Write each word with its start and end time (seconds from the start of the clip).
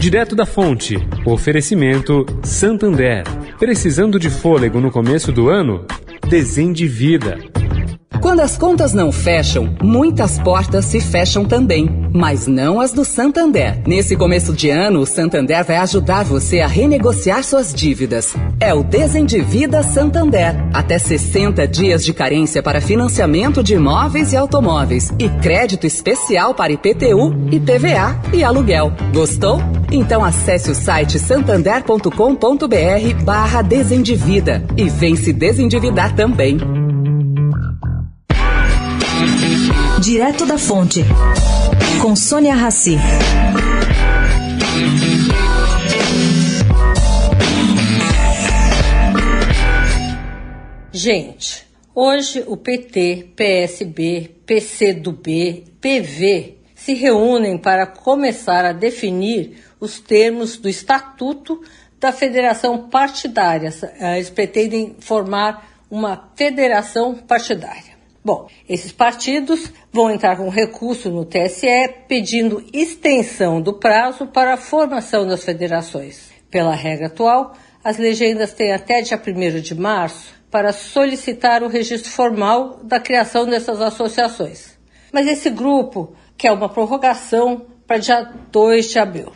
Direto 0.00 0.34
da 0.34 0.46
fonte. 0.46 0.96
Oferecimento 1.26 2.24
Santander. 2.42 3.22
Precisando 3.58 4.18
de 4.18 4.30
fôlego 4.30 4.80
no 4.80 4.90
começo 4.90 5.30
do 5.30 5.50
ano? 5.50 5.84
Desendivida. 6.26 7.36
Quando 8.22 8.40
as 8.40 8.56
contas 8.56 8.94
não 8.94 9.12
fecham, 9.12 9.76
muitas 9.82 10.38
portas 10.38 10.86
se 10.86 11.00
fecham 11.00 11.44
também, 11.44 12.08
mas 12.14 12.46
não 12.46 12.80
as 12.80 12.92
do 12.92 13.04
Santander. 13.04 13.82
Nesse 13.86 14.16
começo 14.16 14.54
de 14.54 14.70
ano, 14.70 15.00
o 15.00 15.06
Santander 15.06 15.64
vai 15.64 15.76
ajudar 15.76 16.24
você 16.24 16.60
a 16.60 16.66
renegociar 16.66 17.44
suas 17.44 17.72
dívidas. 17.72 18.34
É 18.58 18.72
o 18.72 18.82
Desendivida 18.82 19.82
Santander. 19.82 20.54
Até 20.72 20.98
60 20.98 21.68
dias 21.68 22.02
de 22.02 22.14
carência 22.14 22.62
para 22.62 22.80
financiamento 22.80 23.62
de 23.62 23.74
imóveis 23.74 24.32
e 24.32 24.36
automóveis 24.36 25.10
e 25.18 25.28
crédito 25.42 25.86
especial 25.86 26.54
para 26.54 26.72
IPTU, 26.72 27.48
IPVA 27.50 28.18
e 28.32 28.42
aluguel. 28.42 28.92
Gostou? 29.12 29.60
Então 29.92 30.24
acesse 30.24 30.70
o 30.70 30.74
site 30.74 31.18
santander.com.br 31.18 33.24
barra 33.24 33.60
desendivida 33.60 34.64
e 34.76 34.88
vem 34.88 35.16
se 35.16 35.32
desendividar 35.32 36.14
também. 36.14 36.58
Direto 40.00 40.46
da 40.46 40.56
Fonte, 40.56 41.04
com 42.00 42.14
Sônia 42.14 42.54
Rassi. 42.54 42.96
Gente, 50.92 51.66
hoje 51.94 52.44
o 52.46 52.56
PT, 52.56 53.30
PSB, 53.34 54.30
PCdoB, 54.46 55.64
PV 55.80 56.58
se 56.74 56.94
reúnem 56.94 57.58
para 57.58 57.86
começar 57.86 58.64
a 58.64 58.72
definir 58.72 59.69
os 59.80 59.98
termos 59.98 60.56
do 60.58 60.68
estatuto 60.68 61.62
da 61.98 62.12
federação 62.12 62.88
partidária. 62.88 63.72
Eles 63.98 64.30
pretendem 64.30 64.96
formar 65.00 65.68
uma 65.90 66.30
federação 66.36 67.14
partidária. 67.14 67.98
Bom, 68.22 68.48
esses 68.68 68.92
partidos 68.92 69.72
vão 69.90 70.10
entrar 70.10 70.36
com 70.36 70.48
recurso 70.50 71.10
no 71.10 71.24
TSE 71.24 71.66
pedindo 72.06 72.62
extensão 72.72 73.62
do 73.62 73.72
prazo 73.74 74.26
para 74.26 74.54
a 74.54 74.58
formação 74.58 75.26
das 75.26 75.42
federações. 75.42 76.30
Pela 76.50 76.74
regra 76.74 77.06
atual, 77.06 77.54
as 77.82 77.96
legendas 77.96 78.52
têm 78.52 78.72
até 78.72 79.00
dia 79.00 79.18
1 79.18 79.60
de 79.60 79.74
março 79.74 80.34
para 80.50 80.72
solicitar 80.72 81.62
o 81.62 81.68
registro 81.68 82.10
formal 82.10 82.80
da 82.82 83.00
criação 83.00 83.46
dessas 83.46 83.80
associações. 83.80 84.78
Mas 85.12 85.26
esse 85.26 85.48
grupo 85.48 86.14
quer 86.36 86.52
uma 86.52 86.68
prorrogação 86.68 87.66
para 87.86 87.98
dia 87.98 88.22
2 88.52 88.90
de 88.90 88.98
abril. 88.98 89.32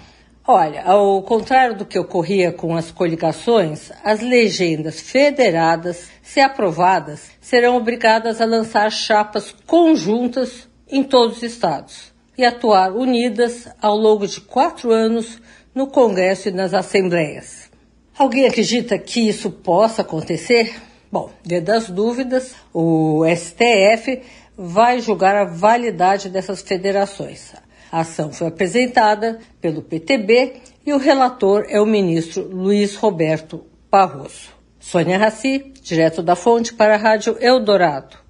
Olha, 0.47 0.83
ao 0.84 1.23
contrário 1.23 1.75
do 1.75 1.87
que 1.87 1.98
ocorria 1.98 2.53
com 2.53 2.77
as 2.77 2.91
coligações, 2.91 3.91
as 4.05 4.20
legendas 4.20 5.00
federadas, 5.00 6.11
se 6.23 6.39
aprovadas, 6.39 7.31
serão 7.41 7.77
obrigadas 7.77 8.42
a 8.42 8.45
lançar 8.45 8.92
chapas 8.92 9.55
conjuntas 9.67 10.69
em 10.87 11.03
todos 11.03 11.39
os 11.39 11.42
estados 11.42 12.12
e 12.37 12.45
atuar 12.45 12.92
unidas 12.92 13.67
ao 13.81 13.97
longo 13.97 14.27
de 14.27 14.39
quatro 14.42 14.92
anos 14.92 15.41
no 15.75 15.87
Congresso 15.87 16.50
e 16.50 16.53
nas 16.53 16.75
assembleias. 16.75 17.70
Alguém 18.19 18.47
acredita 18.47 18.98
que 18.98 19.27
isso 19.27 19.50
possa 19.50 20.03
acontecer? 20.03 20.75
Bom, 21.11 21.31
dentro 21.42 21.67
das 21.72 21.89
dúvidas, 21.89 22.55
o 22.70 23.22
STF 23.34 24.20
vai 24.59 25.00
julgar 25.00 25.37
a 25.37 25.47
validade 25.47 26.28
dessas 26.28 26.61
federações. 26.61 27.55
A 27.95 28.00
ação 28.00 28.33
foi 28.33 28.48
apresentada 28.48 29.39
pelo 29.61 29.81
PTB 29.81 30.55
e 30.84 30.92
o 30.92 30.98
relator 30.98 31.64
é 31.69 31.81
o 31.81 31.87
ministro 31.87 32.42
Luiz 32.42 32.97
Roberto 32.97 33.64
Barroso. 33.89 34.48
Sônia 34.81 35.17
Raci, 35.17 35.73
direto 35.81 36.20
da 36.20 36.34
fonte 36.34 36.75
para 36.75 36.97
a 36.97 36.98
Rádio 36.98 37.37
Eldorado. 37.39 38.23